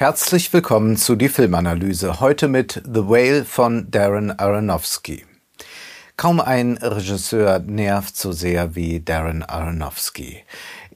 [0.00, 2.20] Herzlich willkommen zu die Filmanalyse.
[2.20, 5.26] Heute mit The Whale von Darren Aronofsky.
[6.16, 10.44] Kaum ein Regisseur nervt so sehr wie Darren Aronofsky.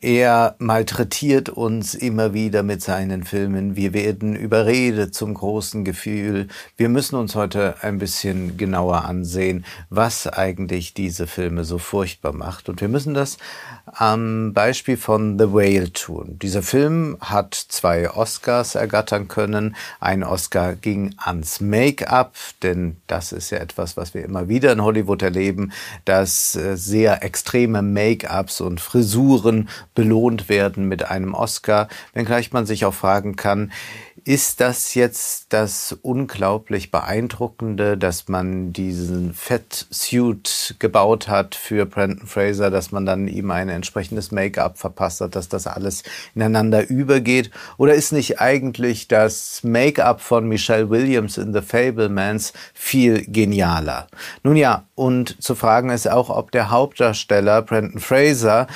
[0.02, 3.76] Er malträtiert uns immer wieder mit seinen Filmen.
[3.76, 6.48] Wir werden überredet zum großen Gefühl.
[6.76, 12.68] Wir müssen uns heute ein bisschen genauer ansehen, was eigentlich diese Filme so furchtbar macht.
[12.68, 13.38] Und wir müssen das
[13.86, 16.36] am Beispiel von The Whale tun.
[16.42, 19.76] Dieser Film hat zwei Oscars ergattern können.
[20.00, 24.82] Ein Oscar ging ans Make-up, denn das ist ja etwas, was wir immer wieder in
[24.82, 25.72] Hollywood erleben,
[26.04, 32.84] dass äh, sehr extreme Make-ups und Frisuren belohnt werden mit einem Oscar, wenngleich man sich
[32.84, 33.72] auch fragen kann,
[34.24, 42.70] ist das jetzt das unglaublich beeindruckende, dass man diesen Fettsuit gebaut hat für Brandon Fraser,
[42.70, 47.50] dass man dann ihm ein entsprechendes Make-up verpasst hat, dass das alles ineinander übergeht?
[47.78, 54.06] Oder ist nicht eigentlich das Make-up von Michelle Williams in The Fablemans viel genialer?
[54.44, 58.68] Nun ja, und zu fragen ist auch, ob der Hauptdarsteller Brandon Fraser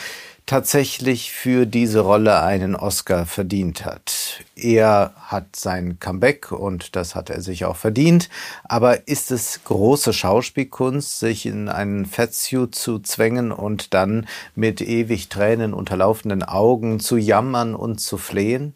[0.47, 4.45] tatsächlich für diese Rolle einen Oscar verdient hat.
[4.55, 8.31] Er hat sein Comeback und das hat er sich auch verdient.
[8.63, 15.29] Aber ist es große Schauspielkunst, sich in einen Fettsuit zu zwängen und dann mit ewig
[15.29, 18.75] Tränen unterlaufenden Augen zu jammern und zu flehen?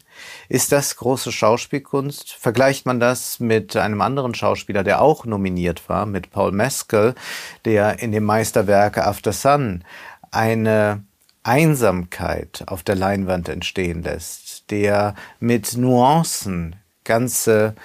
[0.49, 2.33] Ist das große Schauspielkunst?
[2.33, 7.15] Vergleicht man das mit einem anderen Schauspieler, der auch nominiert war, mit Paul Mescal,
[7.63, 9.85] der in dem Meisterwerk After Sun
[10.31, 11.03] eine
[11.43, 17.75] Einsamkeit auf der Leinwand entstehen lässt, der mit Nuancen ganze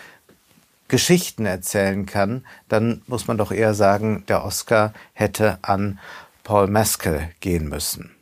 [0.88, 5.98] Geschichten erzählen kann, dann muss man doch eher sagen, der Oscar hätte an
[6.44, 8.14] Paul Mescal gehen müssen.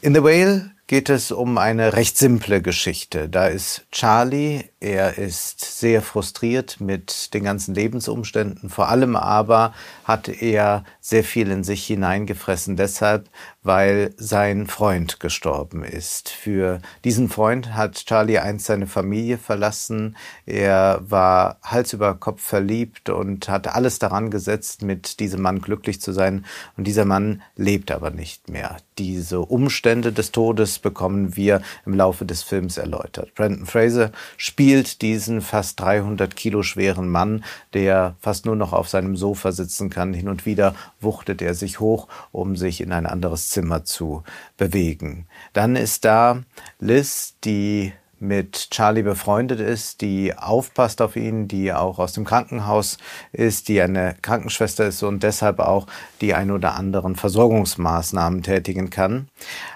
[0.00, 3.28] In The Whale geht es um eine recht simple Geschichte.
[3.28, 8.70] Da ist Charlie, er ist sehr frustriert mit den ganzen Lebensumständen.
[8.70, 9.74] Vor allem aber
[10.04, 13.28] hat er sehr viel in sich hineingefressen, deshalb,
[13.62, 16.30] weil sein Freund gestorben ist.
[16.30, 20.16] Für diesen Freund hat Charlie einst seine Familie verlassen.
[20.46, 26.00] Er war Hals über Kopf verliebt und hat alles daran gesetzt, mit diesem Mann glücklich
[26.00, 26.46] zu sein.
[26.78, 28.78] Und dieser Mann lebt aber nicht mehr.
[28.96, 33.34] Diese Umstände des Todes bekommen wir im Laufe des Films erläutert.
[33.34, 37.42] Brandon Fraser spielt spielt diesen fast 300 Kilo schweren Mann,
[37.72, 40.14] der fast nur noch auf seinem Sofa sitzen kann.
[40.14, 44.22] Hin und wieder wuchtet er sich hoch, um sich in ein anderes Zimmer zu
[44.56, 45.26] bewegen.
[45.54, 46.42] Dann ist da
[46.78, 52.98] Liz, die mit Charlie befreundet ist, die aufpasst auf ihn, die auch aus dem Krankenhaus
[53.32, 55.88] ist, die eine Krankenschwester ist und deshalb auch
[56.20, 59.26] die ein oder anderen Versorgungsmaßnahmen tätigen kann.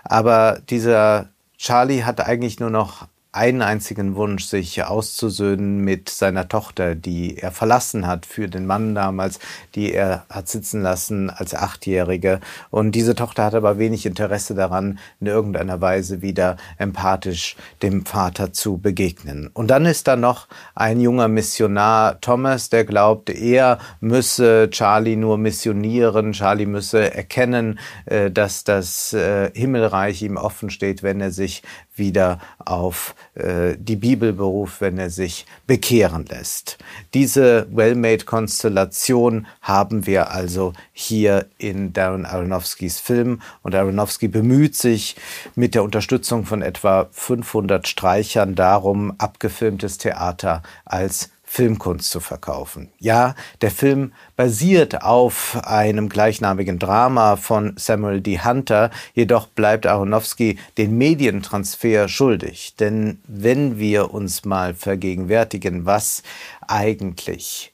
[0.04, 6.94] Aber dieser Charlie hat eigentlich nur noch einen einzigen Wunsch, sich auszusöhnen mit seiner Tochter,
[6.94, 9.40] die er verlassen hat für den Mann damals,
[9.74, 12.38] die er hat sitzen lassen als Achtjährige.
[12.70, 18.52] Und diese Tochter hat aber wenig Interesse daran, in irgendeiner Weise wieder empathisch dem Vater
[18.52, 19.50] zu begegnen.
[19.52, 20.46] Und dann ist da noch
[20.76, 28.30] ein junger Missionar, Thomas, der glaubt, er müsse Charlie nur missionieren, Charlie müsse erkennen, äh,
[28.30, 31.62] dass das äh, Himmelreich ihm offen steht, wenn er sich
[31.96, 36.78] wieder auf äh, die Bibel beruft, wenn er sich bekehren lässt.
[37.12, 45.16] Diese Well-Made-Konstellation haben wir also hier in Darren Aronofskys Film und Aronofsky bemüht sich
[45.54, 52.88] mit der Unterstützung von etwa 500 Streichern darum, abgefilmtes Theater als Filmkunst zu verkaufen.
[52.98, 58.40] Ja, der Film basiert auf einem gleichnamigen Drama von Samuel D.
[58.40, 62.74] Hunter, jedoch bleibt Aronofsky den Medientransfer schuldig.
[62.80, 66.24] Denn wenn wir uns mal vergegenwärtigen, was
[66.66, 67.72] eigentlich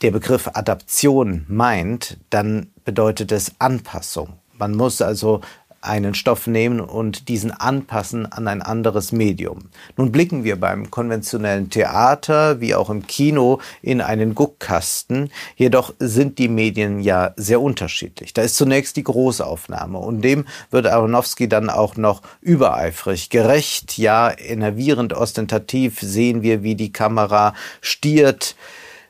[0.00, 4.38] der Begriff Adaption meint, dann bedeutet es Anpassung.
[4.56, 5.42] Man muss also
[5.84, 9.70] einen Stoff nehmen und diesen anpassen an ein anderes Medium.
[9.96, 16.38] Nun blicken wir beim konventionellen Theater wie auch im Kino in einen Guckkasten, jedoch sind
[16.38, 18.32] die Medien ja sehr unterschiedlich.
[18.32, 24.32] Da ist zunächst die Großaufnahme und dem wird Aronofsky dann auch noch übereifrig, gerecht, ja
[24.36, 28.56] enervierend ostentativ sehen wir, wie die Kamera stiert,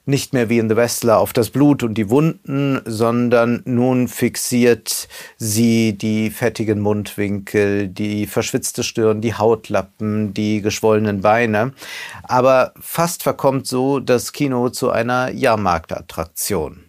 [0.06, 5.08] nicht mehr wie in The Wrestler auf das Blut und die Wunden, sondern nun fixiert
[5.38, 11.72] sie die fettigen Mundwinkel, die verschwitzte Stirn, die Hautlappen, die geschwollenen Beine.
[12.22, 16.84] Aber fast verkommt so das Kino zu einer Jahrmarktattraktion.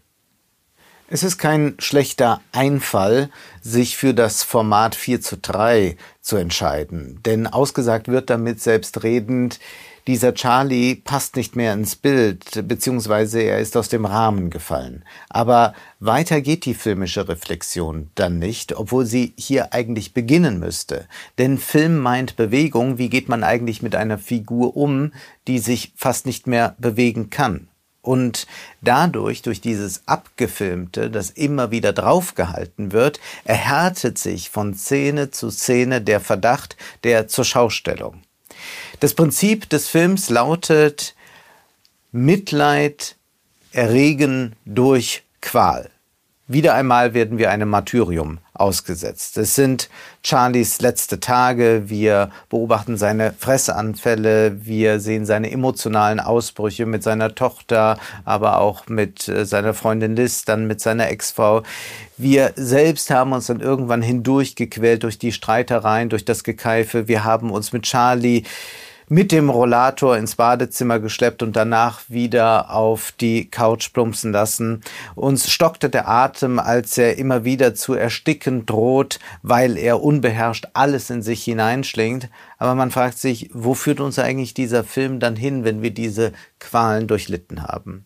[1.07, 3.29] Es ist kein schlechter Einfall,
[3.61, 7.19] sich für das Format 4 zu 3 zu entscheiden.
[7.23, 9.59] Denn ausgesagt wird damit selbstredend,
[10.07, 15.03] dieser Charlie passt nicht mehr ins Bild, beziehungsweise er ist aus dem Rahmen gefallen.
[15.29, 21.07] Aber weiter geht die filmische Reflexion dann nicht, obwohl sie hier eigentlich beginnen müsste.
[21.39, 22.97] Denn Film meint Bewegung.
[22.97, 25.11] Wie geht man eigentlich mit einer Figur um,
[25.47, 27.67] die sich fast nicht mehr bewegen kann?
[28.03, 28.45] Und
[28.81, 36.01] dadurch, durch dieses Abgefilmte, das immer wieder draufgehalten wird, erhärtet sich von Szene zu Szene
[36.01, 38.21] der Verdacht der zur Schaustellung.
[38.99, 41.15] Das Prinzip des Films lautet
[42.11, 43.15] Mitleid
[43.71, 45.91] erregen durch Qual.
[46.47, 49.35] Wieder einmal werden wir einem Martyrium ausgesetzt.
[49.37, 49.89] Es sind
[50.23, 51.85] Charlies letzte Tage.
[51.87, 54.63] Wir beobachten seine Fressanfälle.
[54.63, 60.45] Wir sehen seine emotionalen Ausbrüche mit seiner Tochter, aber auch mit äh, seiner Freundin Liz,
[60.45, 61.63] dann mit seiner Ex-Frau.
[62.15, 67.07] Wir selbst haben uns dann irgendwann hindurchgequält durch die Streitereien, durch das Gekeife.
[67.07, 68.43] Wir haben uns mit Charlie
[69.07, 74.81] mit dem Rollator ins Badezimmer geschleppt und danach wieder auf die Couch plumpsen lassen.
[75.15, 81.09] Uns stockte der Atem, als er immer wieder zu ersticken droht, weil er unbeherrscht alles
[81.09, 82.29] in sich hineinschlingt.
[82.57, 86.31] Aber man fragt sich, wo führt uns eigentlich dieser Film dann hin, wenn wir diese
[86.59, 88.05] Qualen durchlitten haben?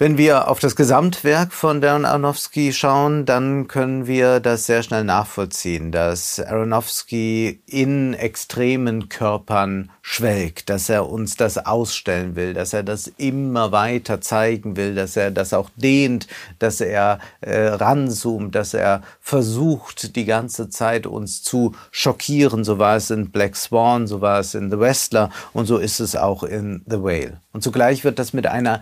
[0.00, 5.02] Wenn wir auf das Gesamtwerk von Darren Aronofsky schauen, dann können wir das sehr schnell
[5.02, 12.84] nachvollziehen, dass Aronofsky in extremen Körpern schwelgt, dass er uns das ausstellen will, dass er
[12.84, 16.28] das immer weiter zeigen will, dass er das auch dehnt,
[16.60, 22.62] dass er äh, ranzoomt, dass er versucht, die ganze Zeit uns zu schockieren.
[22.62, 25.98] So war es in Black Swan, so war es in The Wrestler und so ist
[25.98, 27.40] es auch in The Whale.
[27.52, 28.80] Und zugleich wird das mit einer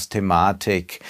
[0.00, 1.00] Erlösungsthematik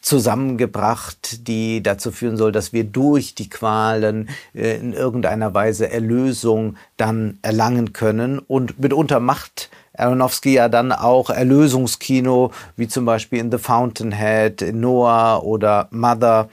[0.00, 6.76] zusammengebracht, die dazu führen soll, dass wir durch die Qualen äh, in irgendeiner Weise Erlösung
[6.96, 8.38] dann erlangen können.
[8.38, 14.78] Und mitunter macht Aronofsky ja dann auch Erlösungskino, wie zum Beispiel in The Fountainhead, in
[14.78, 16.48] Noah oder Mother.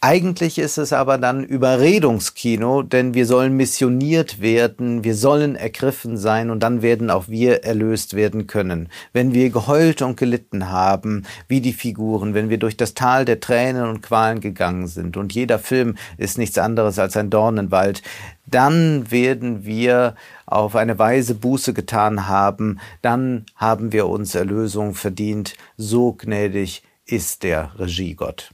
[0.00, 6.50] Eigentlich ist es aber dann Überredungskino, denn wir sollen missioniert werden, wir sollen ergriffen sein
[6.50, 8.90] und dann werden auch wir erlöst werden können.
[9.12, 13.40] Wenn wir geheult und gelitten haben, wie die Figuren, wenn wir durch das Tal der
[13.40, 18.02] Tränen und Qualen gegangen sind und jeder Film ist nichts anderes als ein Dornenwald,
[18.46, 20.14] dann werden wir
[20.46, 25.54] auf eine Weise Buße getan haben, dann haben wir uns Erlösung verdient.
[25.76, 28.52] So gnädig ist der Regiegott.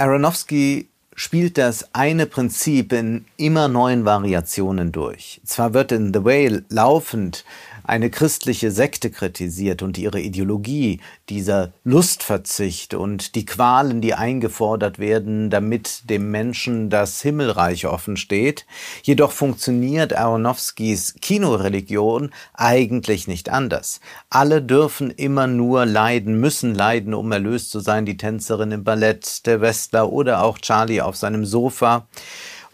[0.00, 5.40] Aronofsky spielt das eine Prinzip in immer neuen Variationen durch.
[5.44, 7.44] Zwar wird in The Whale laufend
[7.88, 11.00] eine christliche Sekte kritisiert und ihre Ideologie,
[11.30, 18.66] dieser Lustverzicht und die Qualen, die eingefordert werden, damit dem Menschen das Himmelreich offen steht.
[19.02, 24.00] Jedoch funktioniert Aronofskis Kinoreligion eigentlich nicht anders.
[24.28, 28.04] Alle dürfen immer nur leiden, müssen leiden, um erlöst zu sein.
[28.04, 32.06] Die Tänzerin im Ballett, der Westler oder auch Charlie auf seinem Sofa.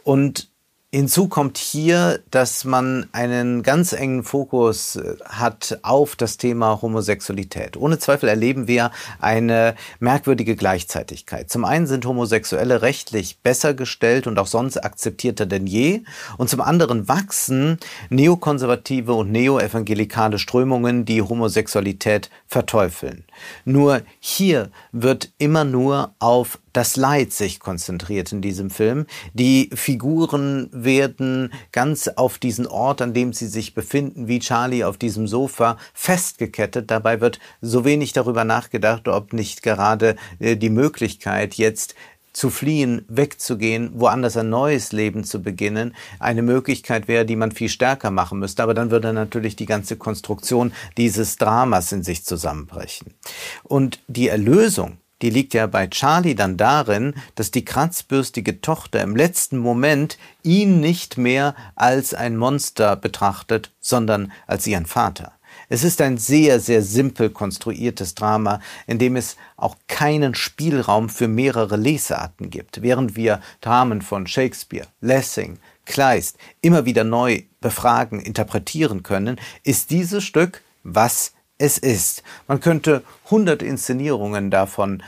[0.03, 0.51] Und
[0.95, 7.77] Hinzu kommt hier, dass man einen ganz engen Fokus äh, hat auf das Thema Homosexualität.
[7.77, 11.51] Ohne Zweifel erleben wir eine merkwürdige Gleichzeitigkeit.
[11.51, 16.03] Zum einen sind Homosexuelle rechtlich besser gestellt und auch sonst akzeptierter denn je.
[16.39, 17.79] Und zum anderen wachsen
[18.11, 23.25] neokonservative und neoevangelikale Strömungen, die Homosexualität verteufeln.
[23.65, 29.07] Nur hier wird immer nur auf das Leid sich konzentriert in diesem Film.
[29.33, 34.99] Die Figuren werden ganz auf diesen Ort, an dem sie sich befinden, wie Charlie auf
[34.99, 36.91] diesem Sofa, festgekettet.
[36.91, 41.95] Dabei wird so wenig darüber nachgedacht, ob nicht gerade äh, die Möglichkeit jetzt
[42.33, 47.69] zu fliehen, wegzugehen, woanders ein neues Leben zu beginnen, eine Möglichkeit wäre, die man viel
[47.69, 48.65] stärker machen müsste.
[48.65, 53.15] Aber dann würde natürlich die ganze Konstruktion dieses Dramas in sich zusammenbrechen.
[53.63, 59.17] Und die Erlösung die liegt ja bei Charlie dann darin, dass die kratzbürstige Tochter im
[59.17, 65.33] letzten Moment ihn nicht mehr als ein Monster betrachtet, sondern als ihren Vater.
[65.71, 71.27] Es ist ein sehr, sehr simpel konstruiertes Drama, in dem es auch keinen Spielraum für
[71.27, 72.83] mehrere Lesarten gibt.
[72.83, 80.23] Während wir Dramen von Shakespeare, Lessing, Kleist immer wieder neu befragen, interpretieren können, ist dieses
[80.23, 82.23] Stück was es ist.
[82.49, 85.03] Man könnte hundert Inszenierungen davon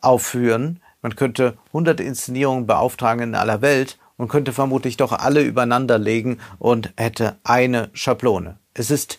[0.00, 5.98] aufführen, man könnte hundert Inszenierungen beauftragen in aller Welt und könnte vermutlich doch alle übereinander
[5.98, 8.58] legen und hätte eine Schablone.
[8.74, 9.18] Es ist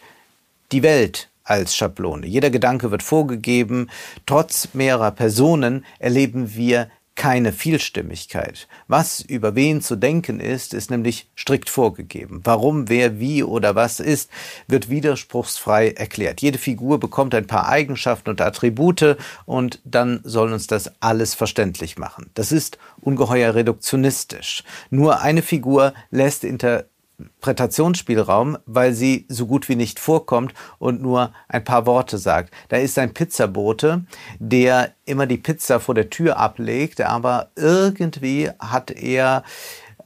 [0.71, 2.27] die Welt als Schablone.
[2.27, 3.89] Jeder Gedanke wird vorgegeben.
[4.25, 6.89] Trotz mehrerer Personen erleben wir
[7.21, 8.67] keine Vielstimmigkeit.
[8.87, 12.41] Was über wen zu denken ist, ist nämlich strikt vorgegeben.
[12.45, 14.31] Warum, wer, wie oder was ist,
[14.67, 16.41] wird widerspruchsfrei erklärt.
[16.41, 21.95] Jede Figur bekommt ein paar Eigenschaften und Attribute und dann soll uns das alles verständlich
[21.95, 22.31] machen.
[22.33, 24.63] Das ist ungeheuer reduktionistisch.
[24.89, 26.85] Nur eine Figur lässt inter
[27.21, 32.53] Interpretationsspielraum, weil sie so gut wie nicht vorkommt und nur ein paar Worte sagt.
[32.69, 34.05] Da ist ein Pizzabote,
[34.39, 39.43] der immer die Pizza vor der Tür ablegt, aber irgendwie hat er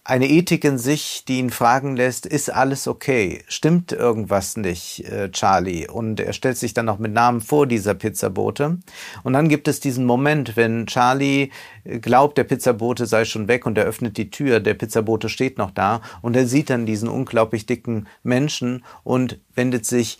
[0.08, 3.44] eine Ethik in sich, die ihn fragen lässt, ist alles okay?
[3.48, 5.88] Stimmt irgendwas nicht, äh, Charlie?
[5.88, 8.78] Und er stellt sich dann noch mit Namen vor, dieser Pizzabote.
[9.24, 11.50] Und dann gibt es diesen Moment, wenn Charlie
[11.84, 15.58] äh, glaubt, der Pizzabote sei schon weg und er öffnet die Tür, der Pizzabote steht
[15.58, 20.20] noch da und er sieht dann diesen unglaublich dicken Menschen und wendet sich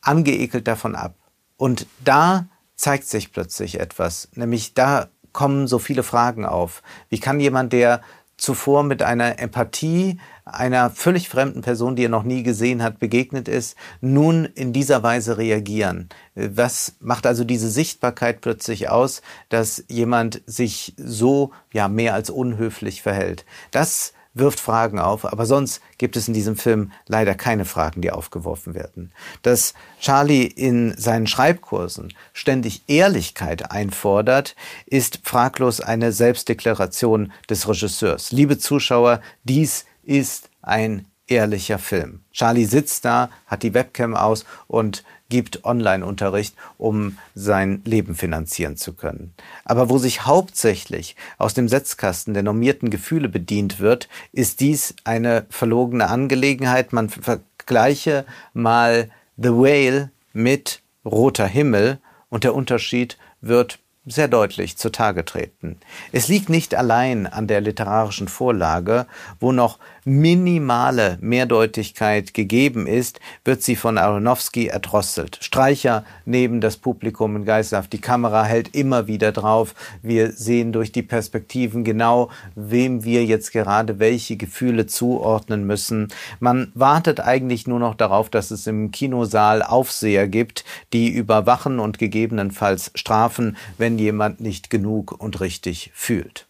[0.00, 1.16] angeekelt davon ab.
[1.56, 6.84] Und da zeigt sich plötzlich etwas, nämlich da kommen so viele Fragen auf.
[7.08, 8.00] Wie kann jemand, der
[8.36, 13.48] zuvor mit einer Empathie einer völlig fremden Person, die er noch nie gesehen hat, begegnet
[13.48, 16.08] ist, nun in dieser Weise reagieren?
[16.34, 23.02] Was macht also diese Sichtbarkeit plötzlich aus, dass jemand sich so ja mehr als unhöflich
[23.02, 23.44] verhält?
[23.70, 28.10] Das wirft Fragen auf, aber sonst gibt es in diesem Film leider keine Fragen, die
[28.10, 29.12] aufgeworfen werden.
[29.42, 38.32] Dass Charlie in seinen Schreibkursen ständig Ehrlichkeit einfordert, ist fraglos eine Selbstdeklaration des Regisseurs.
[38.32, 42.20] Liebe Zuschauer, dies ist ein ehrlicher Film.
[42.32, 48.92] Charlie sitzt da, hat die Webcam aus und gibt Online-Unterricht, um sein Leben finanzieren zu
[48.92, 49.34] können.
[49.64, 55.46] Aber wo sich hauptsächlich aus dem Setzkasten der normierten Gefühle bedient wird, ist dies eine
[55.48, 56.92] verlogene Angelegenheit.
[56.92, 65.24] Man vergleiche mal The Whale mit Roter Himmel und der Unterschied wird sehr deutlich zutage
[65.24, 65.78] treten.
[66.12, 69.06] Es liegt nicht allein an der literarischen Vorlage,
[69.40, 75.38] wo noch minimale Mehrdeutigkeit gegeben ist, wird sie von Aronofsky erdrosselt.
[75.40, 77.92] Streicher neben das Publikum in Geisterhaft.
[77.92, 79.74] Die Kamera hält immer wieder drauf.
[80.02, 86.08] Wir sehen durch die Perspektiven genau, wem wir jetzt gerade welche Gefühle zuordnen müssen.
[86.40, 91.98] Man wartet eigentlich nur noch darauf, dass es im Kinosaal Aufseher gibt, die überwachen und
[91.98, 96.46] gegebenenfalls strafen, wenn jemand nicht genug und richtig fühlt.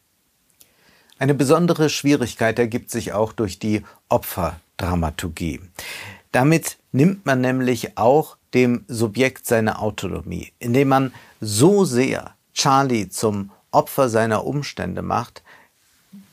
[1.25, 5.59] Eine besondere Schwierigkeit ergibt sich auch durch die Opferdramaturgie.
[6.33, 13.53] Damit nimmt man nämlich auch dem Subjekt seine Autonomie, indem man so sehr Charlie zum
[13.71, 15.43] Opfer seiner Umstände macht,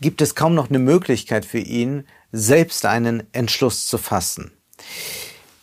[0.01, 4.51] gibt es kaum noch eine Möglichkeit für ihn, selbst einen Entschluss zu fassen.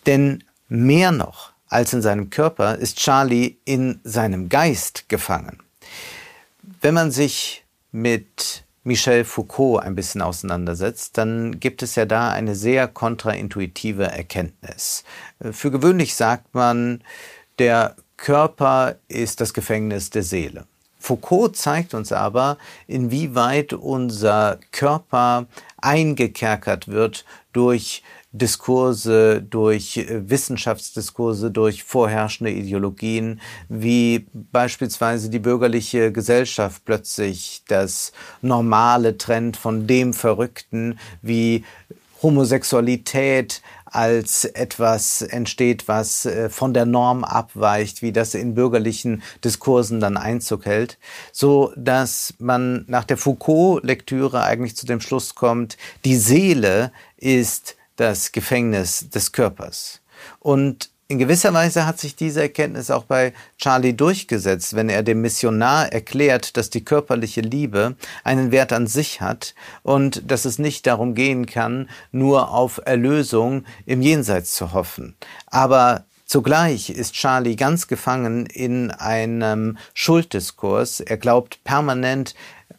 [0.06, 5.58] Denn mehr noch als in seinem Körper ist Charlie in seinem Geist gefangen.
[6.80, 12.54] Wenn man sich mit Michel Foucault ein bisschen auseinandersetzt, dann gibt es ja da eine
[12.54, 15.04] sehr kontraintuitive Erkenntnis.
[15.52, 17.02] Für gewöhnlich sagt man,
[17.58, 20.66] der Körper ist das Gefängnis der Seele.
[20.98, 31.84] Foucault zeigt uns aber, inwieweit unser Körper eingekerkert wird durch Diskurse, durch äh, Wissenschaftsdiskurse, durch
[31.84, 41.64] vorherrschende Ideologien, wie beispielsweise die bürgerliche Gesellschaft plötzlich das normale Trend von dem Verrückten, wie
[42.22, 50.00] Homosexualität als etwas entsteht, was äh, von der Norm abweicht, wie das in bürgerlichen Diskursen
[50.00, 50.98] dann Einzug hält,
[51.32, 58.32] so dass man nach der Foucault-Lektüre eigentlich zu dem Schluss kommt, die Seele ist das
[58.32, 60.00] Gefängnis des Körpers.
[60.40, 65.22] Und in gewisser Weise hat sich diese Erkenntnis auch bei Charlie durchgesetzt, wenn er dem
[65.22, 70.86] Missionar erklärt, dass die körperliche Liebe einen Wert an sich hat und dass es nicht
[70.86, 75.16] darum gehen kann, nur auf Erlösung im Jenseits zu hoffen.
[75.46, 81.00] Aber Zugleich ist Charlie ganz gefangen in einem Schulddiskurs.
[81.00, 82.34] Er glaubt permanent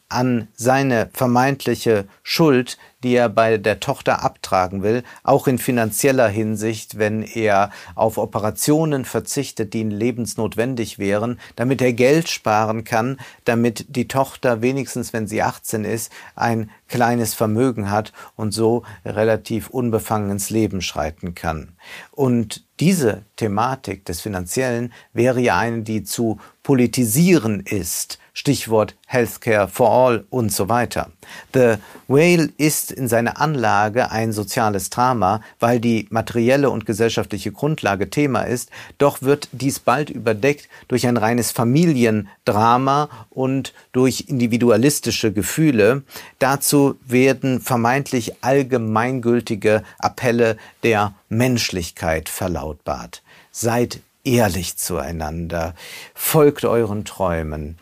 [0.09, 6.97] an seine vermeintliche Schuld, die er bei der Tochter abtragen will, auch in finanzieller Hinsicht,
[6.97, 14.07] wenn er auf Operationen verzichtet, die lebensnotwendig wären, damit er Geld sparen kann, damit die
[14.07, 20.49] Tochter wenigstens, wenn sie 18 ist, ein kleines Vermögen hat und so relativ unbefangen ins
[20.49, 21.73] Leben schreiten kann.
[22.11, 29.91] Und diese Thematik des Finanziellen wäre ja eine, die zu politisieren ist, Stichwort Healthcare for
[29.91, 31.11] All und so weiter.
[31.53, 31.75] The
[32.07, 38.43] Whale ist in seiner Anlage ein soziales Drama, weil die materielle und gesellschaftliche Grundlage Thema
[38.43, 46.03] ist, doch wird dies bald überdeckt durch ein reines Familiendrama und durch individualistische Gefühle.
[46.39, 53.21] Dazu werden vermeintlich allgemeingültige Appelle der Menschlichkeit verlautbart.
[53.51, 55.73] Seid ehrlich zueinander,
[56.13, 57.77] folgt euren Träumen,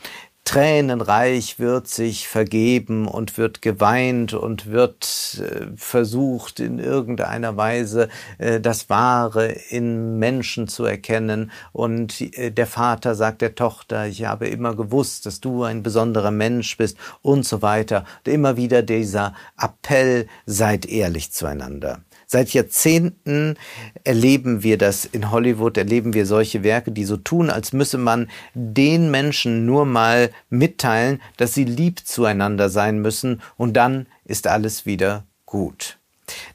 [0.48, 8.62] tränenreich wird sich vergeben und wird geweint und wird äh, versucht in irgendeiner Weise äh,
[8.62, 14.48] das Wahre in Menschen zu erkennen und äh, der Vater sagt der Tochter, ich habe
[14.48, 18.06] immer gewusst, dass du ein besonderer Mensch bist und so weiter.
[18.26, 22.00] Und immer wieder dieser Appell, seid ehrlich zueinander.
[22.30, 23.56] Seit Jahrzehnten
[24.04, 28.30] erleben wir das in Hollywood, erleben wir solche Werke, die so tun, als müsse man
[28.54, 34.86] den Menschen nur mal mitteilen, dass sie lieb zueinander sein müssen und dann ist alles
[34.86, 35.98] wieder gut.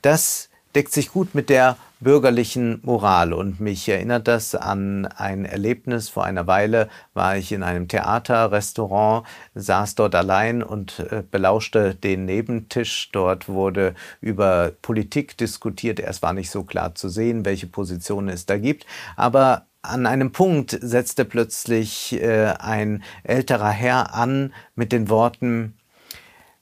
[0.03, 3.33] Das deckt sich gut mit der bürgerlichen Moral.
[3.33, 6.09] Und mich erinnert das an ein Erlebnis.
[6.09, 12.25] Vor einer Weile war ich in einem Theaterrestaurant, saß dort allein und äh, belauschte den
[12.25, 13.11] Nebentisch.
[13.12, 16.01] Dort wurde über Politik diskutiert.
[16.01, 18.85] Erst war nicht so klar zu sehen, welche Positionen es da gibt.
[19.17, 25.77] Aber an einem Punkt setzte plötzlich äh, ein älterer Herr an mit den Worten,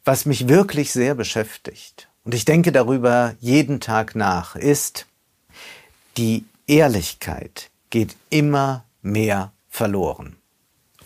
[0.04, 5.06] was mich wirklich sehr beschäftigt, und ich denke darüber jeden Tag nach, ist,
[6.16, 10.36] die Ehrlichkeit geht immer mehr verloren.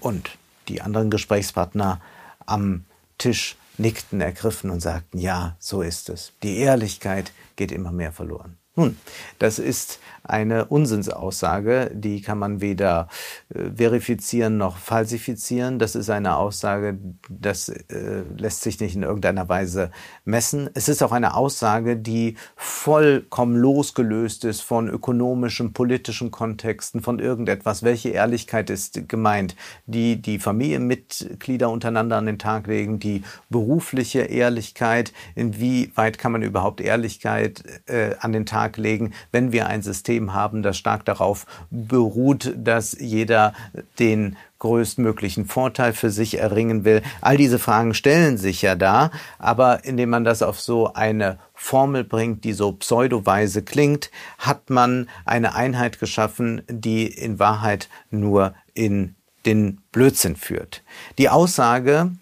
[0.01, 0.37] Und
[0.69, 2.01] die anderen Gesprächspartner
[2.47, 2.85] am
[3.19, 6.33] Tisch nickten ergriffen und sagten, ja, so ist es.
[6.43, 8.59] Die Ehrlichkeit geht immer mehr verloren.
[8.77, 8.99] Nun,
[9.39, 13.09] das ist eine Unsinnsaussage, die kann man weder
[13.55, 15.79] äh, verifizieren noch falsifizieren.
[15.79, 19.91] Das ist eine Aussage, das äh, lässt sich nicht in irgendeiner Weise
[20.25, 20.71] messen.
[20.73, 27.83] Es ist auch eine Aussage, die vollkommen losgelöst ist von ökonomischen, politischen Kontexten, von irgendetwas.
[27.83, 29.57] Welche Ehrlichkeit ist gemeint?
[29.87, 35.13] Die die Familienmitglieder untereinander an den Tag legen, die berufliche Ehrlichkeit.
[35.35, 40.33] Inwieweit kann man überhaupt Ehrlichkeit äh, an den Tag legen, wenn wir ein System System
[40.33, 43.53] haben, das stark darauf beruht, dass jeder
[43.99, 47.03] den größtmöglichen Vorteil für sich erringen will.
[47.21, 52.05] All diese Fragen stellen sich ja da, aber indem man das auf so eine Formel
[52.05, 59.17] bringt, die so pseudoweise klingt, hat man eine Einheit geschaffen, die in Wahrheit nur in
[59.45, 60.83] den Blödsinn führt.
[61.19, 62.13] Die Aussage,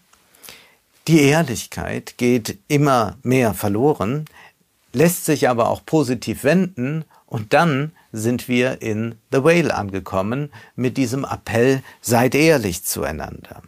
[1.06, 4.24] die Ehrlichkeit geht immer mehr verloren,
[4.92, 10.98] lässt sich aber auch positiv wenden und dann sind wir in The Whale angekommen mit
[10.98, 13.62] diesem Appell, seid ehrlich zueinander.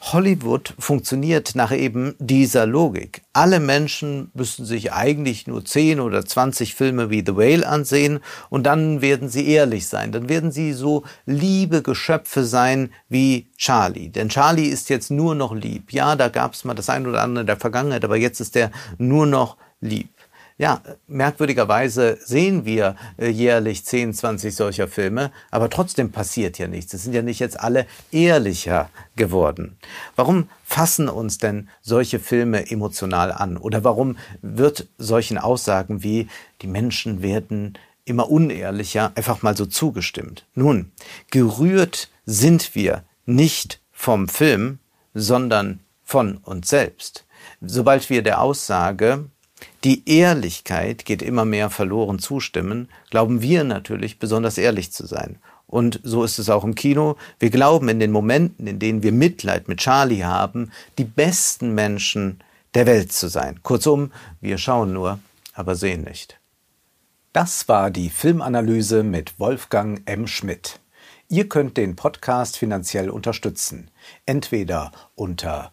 [0.00, 3.20] Hollywood funktioniert nach eben dieser Logik.
[3.34, 8.64] Alle Menschen müssen sich eigentlich nur 10 oder 20 Filme wie The Whale ansehen und
[8.64, 10.10] dann werden sie ehrlich sein.
[10.10, 14.08] Dann werden sie so liebe Geschöpfe sein wie Charlie.
[14.08, 15.92] Denn Charlie ist jetzt nur noch lieb.
[15.92, 18.56] Ja, da gab es mal das ein oder andere in der Vergangenheit, aber jetzt ist
[18.56, 20.08] er nur noch lieb.
[20.56, 26.94] Ja, merkwürdigerweise sehen wir äh, jährlich 10, 20 solcher Filme, aber trotzdem passiert ja nichts.
[26.94, 29.76] Es sind ja nicht jetzt alle ehrlicher geworden.
[30.14, 33.56] Warum fassen uns denn solche Filme emotional an?
[33.56, 36.28] Oder warum wird solchen Aussagen wie
[36.62, 40.46] die Menschen werden immer unehrlicher einfach mal so zugestimmt?
[40.54, 40.92] Nun,
[41.32, 44.78] gerührt sind wir nicht vom Film,
[45.14, 47.24] sondern von uns selbst.
[47.60, 49.24] Sobald wir der Aussage,
[49.84, 55.38] die Ehrlichkeit geht immer mehr verloren zustimmen, glauben wir natürlich besonders ehrlich zu sein.
[55.66, 57.16] Und so ist es auch im Kino.
[57.38, 62.40] Wir glauben in den Momenten, in denen wir Mitleid mit Charlie haben, die besten Menschen
[62.74, 63.60] der Welt zu sein.
[63.62, 65.18] Kurzum, wir schauen nur,
[65.52, 66.38] aber sehen nicht.
[67.32, 70.26] Das war die Filmanalyse mit Wolfgang M.
[70.26, 70.80] Schmidt.
[71.28, 73.90] Ihr könnt den Podcast finanziell unterstützen.
[74.26, 75.72] Entweder unter